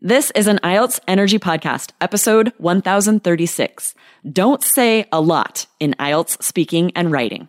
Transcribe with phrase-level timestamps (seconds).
[0.00, 3.96] This is an IELTS Energy Podcast, episode 1036.
[4.32, 7.48] Don't say a lot in IELTS speaking and writing.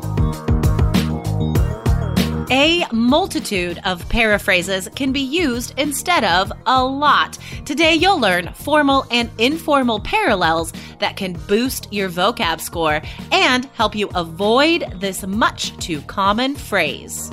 [2.51, 7.37] A multitude of paraphrases can be used instead of a lot.
[7.63, 13.01] Today, you'll learn formal and informal parallels that can boost your vocab score
[13.31, 17.31] and help you avoid this much too common phrase.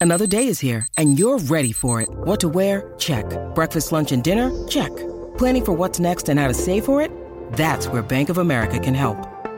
[0.00, 2.08] Another day is here, and you're ready for it.
[2.08, 2.94] What to wear?
[2.98, 3.24] Check.
[3.56, 4.52] Breakfast, lunch, and dinner?
[4.68, 4.94] Check.
[5.38, 7.10] Planning for what's next and how to save for it?
[7.54, 9.33] That's where Bank of America can help.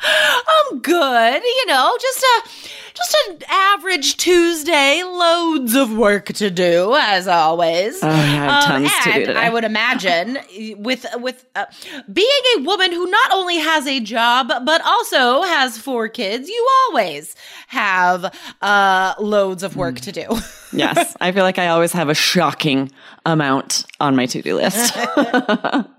[0.00, 1.42] I'm good.
[1.42, 2.48] You know, just a
[2.94, 5.02] just an average Tuesday.
[5.02, 8.02] Loads of work to do, as always.
[8.02, 9.38] Oh, I have tons to do today.
[9.38, 10.38] I would imagine
[10.78, 11.66] with with uh,
[12.12, 16.68] being a woman who not only has a job but also has four kids, you
[16.88, 17.34] always
[17.68, 20.26] have uh, loads of work to do.
[20.72, 22.90] Yes, I feel like I always have a shocking
[23.24, 24.94] amount on my to do list.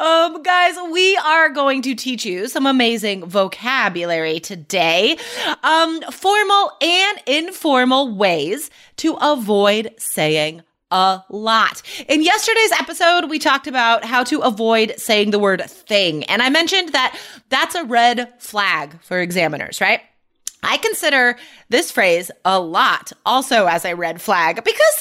[0.00, 5.16] Um, guys, we are going to teach you some amazing vocabulary today.
[5.62, 11.82] Um, formal and informal ways to avoid saying a lot.
[12.08, 16.24] In yesterday's episode, we talked about how to avoid saying the word thing.
[16.24, 17.18] And I mentioned that
[17.48, 20.00] that's a red flag for examiners, right?
[20.62, 21.36] I consider
[21.68, 24.98] this phrase a lot also as a red flag because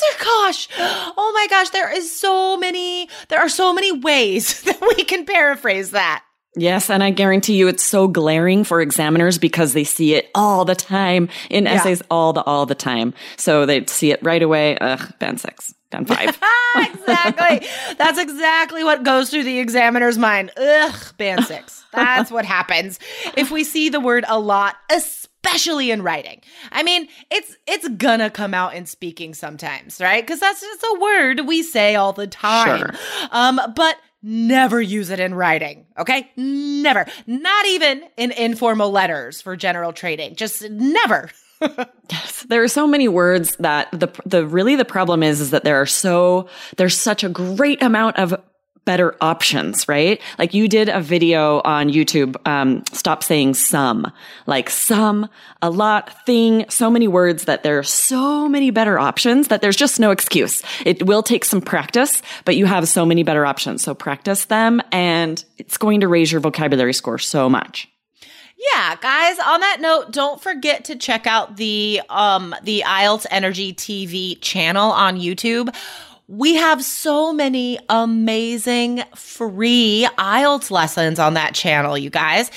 [0.48, 5.04] gosh, oh my gosh, there is so many, there are so many ways that we
[5.04, 6.24] can paraphrase that.
[6.56, 10.66] yes, and I guarantee you it's so glaring for examiners because they see it all
[10.66, 13.14] the time in essays all the all the time.
[13.38, 14.78] So they see it right away.
[14.80, 16.30] Ugh, band six, band five.
[16.78, 17.68] exactly.
[17.98, 20.52] That's exactly what goes through the examiner's mind.
[20.58, 21.84] Ugh, band six.
[21.94, 23.00] That's what happens
[23.36, 26.42] if we see the word a lot, especially in writing.
[26.72, 30.24] I mean, it's it's gonna come out in speaking sometimes, right?
[30.26, 32.96] Because that's just a word we say all the time.
[33.32, 35.86] Um, but never use it in writing.
[35.98, 37.06] Okay, never.
[37.26, 40.36] Not even in informal letters for general training.
[40.36, 41.30] Just never.
[42.10, 45.64] Yes, there are so many words that the the really the problem is is that
[45.66, 46.48] there are so
[46.78, 48.34] there's such a great amount of
[48.88, 50.22] better options, right?
[50.40, 54.10] Like you did a video on YouTube, um, stop saying some,
[54.46, 55.28] like some,
[55.62, 59.76] a lot, thing, so many words that there are so many better options that there's
[59.76, 60.64] just no excuse.
[60.86, 63.84] It will take some practice, but you have so many better options.
[63.84, 67.90] So practice them and it's going to raise your vocabulary score so much.
[68.58, 73.72] Yeah, guys, on that note, don't forget to check out the um the IELTS Energy
[73.72, 75.76] TV channel on YouTube.
[76.30, 82.52] We have so many amazing free IELTS lessons on that channel, you guys.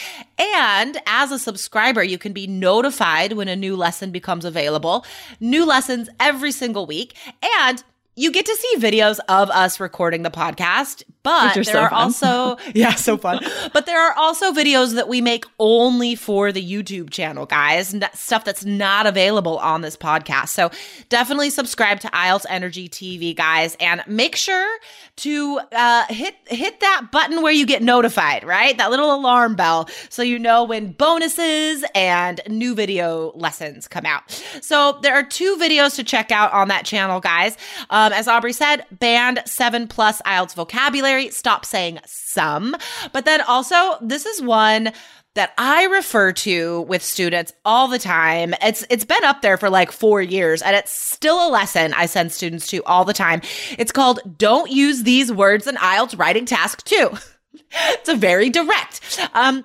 [0.58, 5.04] And as a subscriber, you can be notified when a new lesson becomes available.
[5.38, 7.16] New lessons every single week.
[7.60, 7.84] And
[8.16, 11.90] you get to see videos of us recording the podcast, but there are so are
[11.90, 11.98] fun.
[11.98, 13.40] also yeah, so fun.
[13.72, 17.92] but there are also videos that we make only for the YouTube channel, guys.
[17.92, 20.48] and that stuff that's not available on this podcast.
[20.48, 20.70] So
[21.08, 24.78] definitely subscribe to IELTS Energy TV, guys, and make sure
[25.16, 28.76] to uh, hit hit that button where you get notified, right?
[28.78, 34.30] That little alarm bell, so you know when bonuses and new video lessons come out.
[34.62, 37.58] So there are two videos to check out on that channel, guys.
[37.90, 41.09] Um, as Aubrey said, band seven plus IELTS vocabulary.
[41.30, 42.76] Stop saying some,
[43.12, 44.92] but then also this is one
[45.34, 48.54] that I refer to with students all the time.
[48.62, 52.06] It's it's been up there for like 4 years and it's still a lesson I
[52.06, 53.40] send students to all the time.
[53.78, 57.10] It's called don't use these words in IELTS writing task 2.
[57.70, 59.20] it's a very direct.
[59.34, 59.64] Um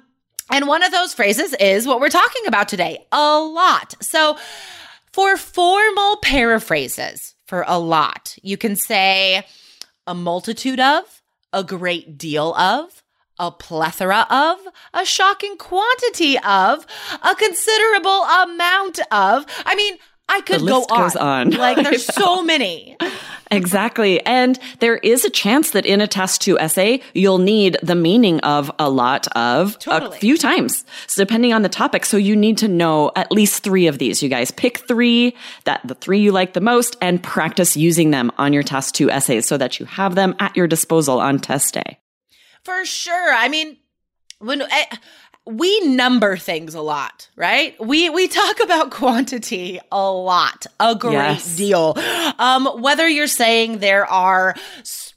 [0.51, 3.95] and one of those phrases is what we're talking about today, a lot.
[4.01, 4.37] So
[5.11, 9.45] for formal paraphrases for a lot, you can say
[10.05, 11.23] a multitude of,
[11.55, 13.01] a great deal of,
[13.39, 14.59] a plethora of,
[14.93, 16.85] a shocking quantity of,
[17.23, 19.45] a considerable amount of.
[19.65, 21.01] I mean, I could The go on.
[21.03, 21.49] goes on.
[21.51, 22.97] Like there's so many.
[23.51, 24.25] Exactly.
[24.25, 28.39] And there is a chance that in a task two essay, you'll need the meaning
[28.39, 30.17] of a lot of Totally.
[30.17, 32.05] a few times, so depending on the topic.
[32.05, 34.23] So you need to know at least three of these.
[34.23, 35.35] You guys pick three
[35.65, 39.11] that the three you like the most and practice using them on your task two
[39.11, 41.99] essays so that you have them at your disposal on test day.
[42.63, 43.31] For sure.
[43.31, 43.77] I mean,
[44.39, 44.85] when eh,
[45.47, 47.75] we number things a lot, right?
[47.79, 51.55] We we talk about quantity a lot, a great Yes.
[51.55, 51.93] deal.
[52.39, 54.55] Um, whether you're saying there are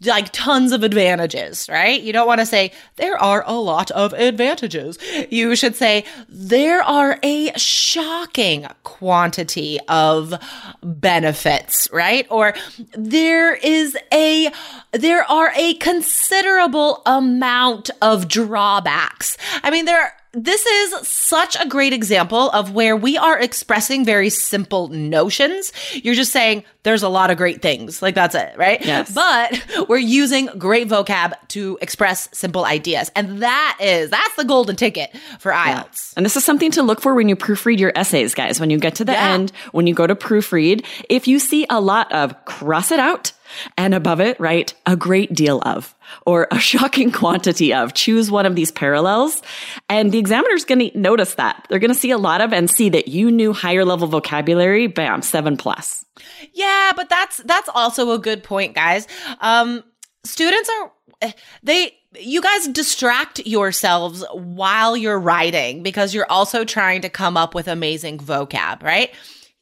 [0.05, 2.01] like tons of advantages, right?
[2.01, 4.99] You don't want to say there are a lot of advantages.
[5.31, 10.35] You should say there are a shocking quantity of
[10.83, 12.27] benefits, right?
[12.31, 12.55] Or
[12.93, 14.51] there is a
[14.93, 19.37] there are a considerable amount of drawbacks.
[19.63, 24.29] I mean, there this is such a great example of where we are expressing very
[24.29, 25.73] simple notions.
[25.95, 28.03] You're just saying there's a lot of great things.
[28.03, 28.85] Like that's it, right?
[28.85, 29.13] Yes.
[29.13, 29.59] But
[29.89, 33.11] we're using great vocab to express simple ideas.
[33.17, 36.13] And that is that's the golden ticket for IELTS.
[36.17, 38.61] And this is something to look for when you proofread your essays, guys.
[38.61, 39.33] When you get to the Yeah.
[39.33, 43.33] end, when you go to proofread, if you see a lot of cross it out
[43.77, 45.95] and above it, write a great deal of
[46.27, 49.43] or a shocking quantity of, choose one of these parallels.
[49.89, 51.67] And the examiner's going to notice that.
[51.69, 54.87] They're going to see a lot of and see that you knew higher level vocabulary.
[54.87, 56.05] Bam, seven plus.
[56.53, 59.07] Yeah, but that's that's also a good point, guys.
[59.41, 59.85] Um
[60.25, 67.09] students are they you guys distract yourselves while you're writing because you're also trying to
[67.09, 69.11] come up with amazing vocab, right?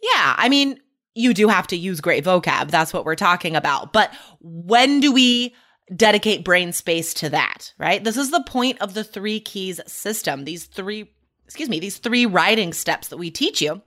[0.01, 0.79] Yeah, I mean,
[1.17, 2.71] you do have to use great vocab.
[2.71, 3.93] That's what we're talking about.
[3.93, 5.55] But when do we
[5.95, 8.03] dedicate brain space to that, right?
[8.03, 10.45] This is the point of the three keys system.
[10.45, 11.11] These three,
[11.45, 13.83] excuse me, these three writing steps that we teach you.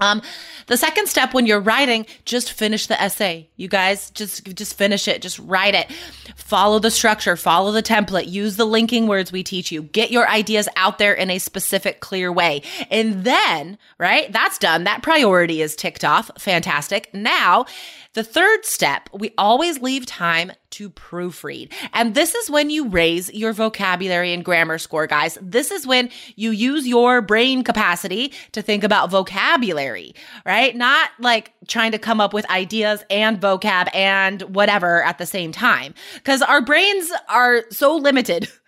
[0.00, 0.20] Um,
[0.66, 3.48] the second step when you're writing, just finish the essay.
[3.56, 5.90] You guys just just finish it, just write it.
[6.36, 9.82] Follow the structure, follow the template, use the linking words we teach you.
[9.82, 12.62] Get your ideas out there in a specific clear way.
[12.90, 14.30] And then, right?
[14.32, 14.84] That's done.
[14.84, 16.30] That priority is ticked off.
[16.38, 17.12] Fantastic.
[17.14, 17.64] Now,
[18.12, 21.72] the third step, we always leave time to proofread.
[21.94, 25.38] And this is when you raise your vocabulary and grammar score, guys.
[25.40, 30.14] This is when you use your brain capacity to think about vocabulary,
[30.44, 30.76] right?
[30.76, 35.50] Not like trying to come up with ideas and vocab and whatever at the same
[35.50, 35.94] time.
[36.16, 38.48] Because our brains are so limited.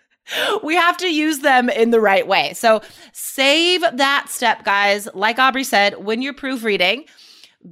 [0.62, 2.52] We have to use them in the right way.
[2.52, 2.82] So
[3.12, 5.08] save that step, guys.
[5.14, 7.06] Like Aubrey said, when you're proofreading,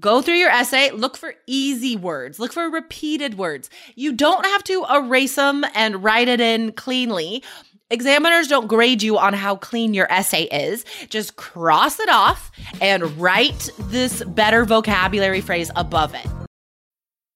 [0.01, 3.71] Go through your essay, look for easy words, look for repeated words.
[3.95, 7.45] You don't have to erase them and write it in cleanly.
[7.89, 10.85] Examiners don't grade you on how clean your essay is.
[11.09, 12.51] Just cross it off
[12.81, 16.27] and write this better vocabulary phrase above it.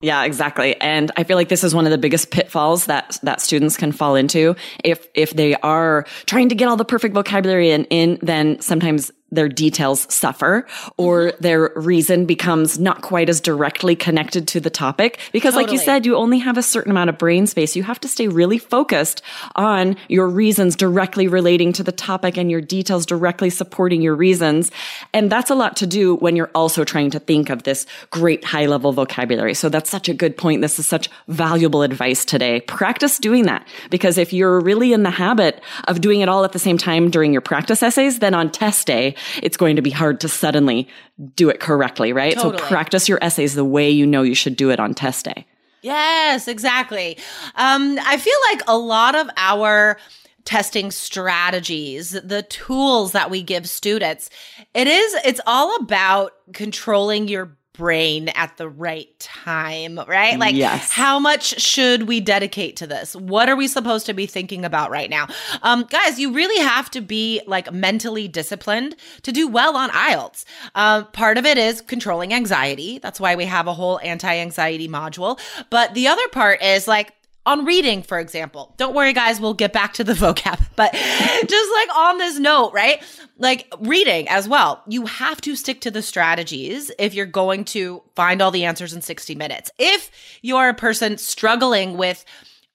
[0.00, 0.78] Yeah, exactly.
[0.80, 3.90] And I feel like this is one of the biggest pitfalls that that students can
[3.90, 8.18] fall into if if they are trying to get all the perfect vocabulary in, in
[8.20, 11.42] then sometimes their details suffer or mm-hmm.
[11.42, 15.18] their reason becomes not quite as directly connected to the topic.
[15.32, 17.76] Because like you said you only have a certain amount of brain space.
[17.76, 19.22] You have to stay really focused
[19.56, 24.70] on your reasons directly relating to the topic and your details directly supporting your reasons.
[25.12, 28.44] And that's a lot to do when you're also trying to think of this great
[28.44, 29.54] high level vocabulary.
[29.54, 30.62] So that's such a good point.
[30.62, 32.60] This is such valuable advice today.
[32.62, 33.66] Practice doing that.
[33.90, 37.10] Because if you're really in the habit of doing it all at the same time
[37.10, 40.88] during your practice essays then on test day it's going to be hard to suddenly
[41.36, 42.58] do it correctly right Totally.
[42.58, 45.46] so practice your essays the way you know you should do it on test day
[45.84, 47.18] Yes, exactly.
[47.56, 49.98] Um, I feel like a lot of our
[50.46, 54.30] testing strategies, the tools that we give students,
[54.72, 60.38] it is, it's all about controlling your brain at the right time, right?
[60.38, 60.90] Like, Yes.
[60.90, 63.14] how much should we dedicate to this?
[63.16, 65.26] What are we supposed to be thinking about right now?
[65.62, 70.44] Um, guys, you really have to be like mentally disciplined to do well on IELTS.
[70.74, 72.98] Um, part of it is controlling anxiety.
[72.98, 75.38] That's why we have a whole anti anxiety module.
[75.68, 77.12] But the other part is like,
[77.46, 78.74] on reading, for example.
[78.76, 82.72] Don't worry, guys, we'll get back to the vocab, but just like on this note,
[82.72, 83.02] right?
[83.38, 88.02] Like reading as well, you have to stick to the strategies if you're going to
[88.14, 89.70] find all the answers in 60 minutes.
[89.78, 90.10] If
[90.42, 92.24] you're a person struggling with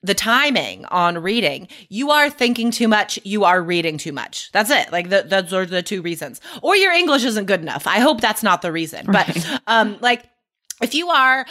[0.02, 4.50] the timing on reading, you are thinking too much, you are reading too much.
[4.54, 4.92] That's it.
[4.92, 6.40] Like the, those are the two reasons.
[6.62, 7.86] Or your English isn't good enough.
[7.86, 9.08] I hope that's not the reason.
[9.08, 9.28] Right.
[9.28, 10.24] But um like
[10.82, 11.46] if you are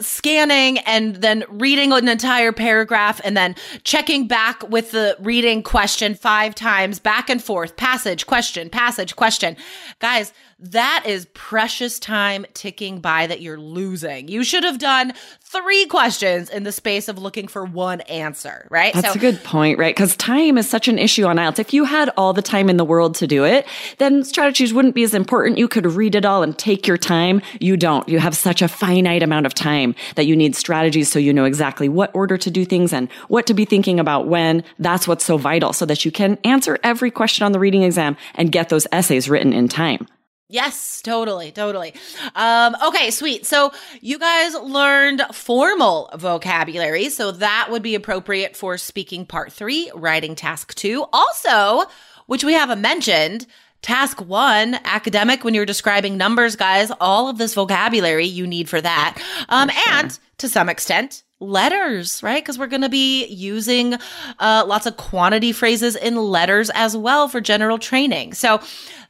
[0.00, 3.54] scanning and then reading an entire paragraph and then
[3.84, 9.56] checking back with the reading question five times back and forth passage question passage question.
[9.98, 14.26] Guys that is precious time ticking by that you're losing.
[14.26, 18.92] You should have done three questions in the space of looking for one answer, right?
[18.92, 19.94] That's so, a good point, right?
[19.94, 21.60] Because time is such an issue on IELTS.
[21.60, 23.66] If you had all the time in the world to do it,
[23.98, 25.58] then strategies wouldn't be as important.
[25.58, 27.40] You could read it all and take your time.
[27.60, 28.08] You don't.
[28.08, 31.44] You have such a finite amount of time that you need strategies so you know
[31.44, 34.64] exactly what order to do things and what to be thinking about when.
[34.80, 38.16] That's what's so vital so that you can answer every question on the reading exam
[38.34, 40.08] and get those essays written in time.
[40.50, 41.92] Yes, totally, totally.
[42.34, 43.44] Um, okay, sweet.
[43.44, 49.90] So you guys learned formal vocabulary, so that would be appropriate for speaking part three,
[49.94, 51.04] writing task two.
[51.12, 51.84] Also,
[52.26, 53.46] which we haven't mentioned,
[53.82, 58.80] task one, academic, when you're describing numbers, guys, all of this vocabulary you need for
[58.80, 59.22] that.
[59.50, 59.94] Um, sure.
[59.94, 62.42] and to some extent, letters, right?
[62.42, 63.94] Because we're going to be using
[64.38, 68.34] uh, lots of quantity phrases in letters as well for general training.
[68.34, 68.60] So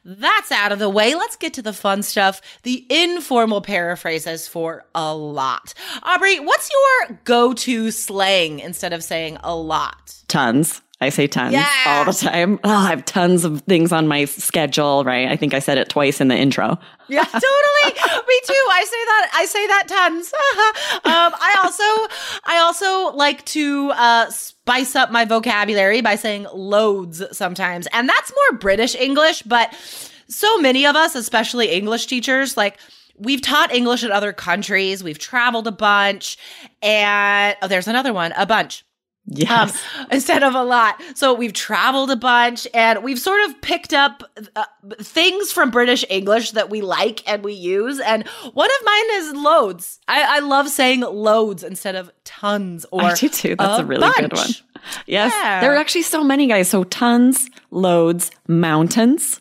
[0.05, 1.15] that's out of the way.
[1.15, 5.73] Let's get to the fun stuff the informal paraphrases for a lot.
[6.03, 10.15] Aubrey, what's your go to slang instead of saying a lot?
[10.27, 10.81] Tons.
[11.01, 11.69] I say tons yeah.
[11.85, 12.59] all the time.
[12.69, 15.29] Oh, I have tons of things on my schedule, right?
[15.29, 16.77] I think I said it twice in the intro.
[17.11, 17.99] Yeah, totally.
[18.27, 18.65] Me too.
[18.71, 19.29] I say that.
[19.33, 20.31] I say that tons.
[21.05, 27.23] um, I also, I also like to uh, spice up my vocabulary by saying loads
[27.35, 29.41] sometimes, and that's more British English.
[29.41, 29.73] But
[30.27, 32.77] so many of us, especially English teachers, like
[33.17, 35.03] we've taught English in other countries.
[35.03, 36.37] We've traveled a bunch,
[36.83, 38.85] and oh, there's another one, a bunch.
[39.31, 39.79] Yes.
[39.97, 41.01] Um, instead of a lot.
[41.13, 44.23] So we've traveled a bunch and we've sort of picked up
[44.55, 44.65] uh,
[45.01, 47.99] things from British English that we like and we use.
[47.99, 49.99] And one of mine is loads.
[50.07, 53.55] I, I love saying loads instead of tons or I do too.
[53.55, 54.17] That's a, a really bunch.
[54.17, 54.49] good one.
[55.05, 55.33] Yes.
[55.35, 55.61] Yeah.
[55.61, 56.69] There are actually so many guys.
[56.69, 59.39] So tons, loads, mountains.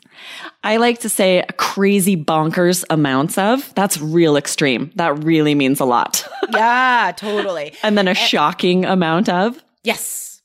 [0.64, 3.72] I like to say crazy bonkers amounts of.
[3.74, 4.90] That's real extreme.
[4.96, 6.26] That really means a lot.
[6.52, 7.74] yeah, totally.
[7.82, 9.62] and then a and- shocking amount of.
[9.88, 10.37] Yes.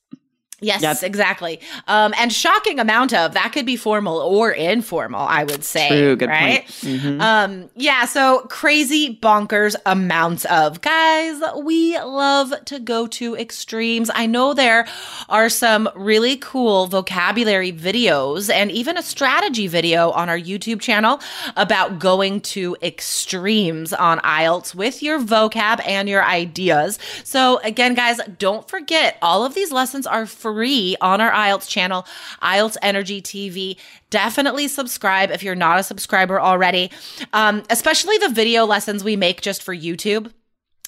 [0.63, 1.03] Yes, yep.
[1.03, 1.59] exactly.
[1.87, 5.89] Um, and shocking amount of that could be formal or informal, I would say.
[5.89, 6.61] True, good right?
[6.61, 6.67] point.
[6.67, 7.21] Mm-hmm.
[7.21, 11.41] Um, yeah, so crazy bonkers amounts of guys.
[11.61, 14.09] We love to go to extremes.
[14.13, 14.87] I know there
[15.27, 21.19] are some really cool vocabulary videos and even a strategy video on our YouTube channel
[21.57, 26.99] about going to extremes on IELTS with your vocab and your ideas.
[27.23, 31.67] So again, guys, don't forget all of these lessons are free free on our IELTS
[31.67, 32.05] channel,
[32.41, 33.77] IELTS Energy TV.
[34.11, 36.91] Definitely subscribe if you're not a subscriber already,
[37.33, 40.31] um, especially the video lessons we make just for YouTube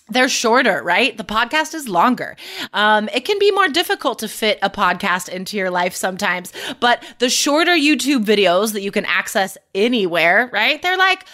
[0.08, 1.18] they're shorter, right?
[1.18, 2.36] The podcast is longer.
[2.74, 7.04] Um, it can be more difficult to fit a podcast into your life sometimes, but
[7.18, 10.80] the shorter YouTube videos that you can access anywhere, right?
[10.80, 11.26] They're like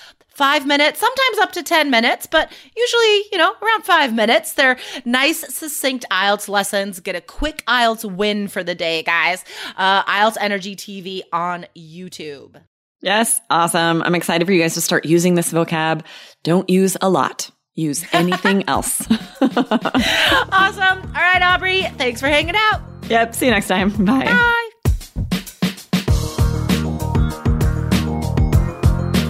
[0.42, 4.54] five minutes, sometimes up to 10 minutes, but usually, you know, around five minutes.
[4.54, 7.00] They're nice, succinct IELTS lessons.
[7.00, 9.46] Get a quick IELTS win for the day, guys.
[9.78, 12.60] Uh, IELTS Energy TV on YouTube.
[13.02, 14.02] Yes, awesome.
[14.02, 16.04] I'm excited for you guys to start using this vocab.
[16.42, 17.52] Don't use a lot.
[17.76, 19.00] Use anything else.
[19.42, 21.02] awesome.
[21.06, 21.84] All right, Aubrey.
[22.00, 22.82] Thanks for hanging out.
[23.10, 23.36] Yep.
[23.36, 23.90] See you next time.
[24.06, 24.26] Bye.
[24.26, 24.71] Bye.